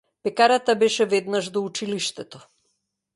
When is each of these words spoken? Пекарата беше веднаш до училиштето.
Пекарата 0.27 0.75
беше 0.83 1.05
веднаш 1.05 1.49
до 1.49 1.65
училиштето. 1.65 2.47